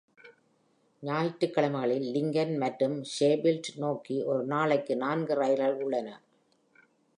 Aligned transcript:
ஞாயிற்றுக்கிழமைகளில் 1.03 2.07
லிங்கன் 2.15 2.57
மற்றும் 2.57 2.97
ஷெஃபீல்ட் 3.11 3.69
நோக்கி 3.75 4.17
ஒரு 4.25 4.43
நாளைக்கு 4.45 4.95
நான்கு 4.97 5.33
ரயில்கள் 5.33 5.77
உள்ளன. 5.81 6.09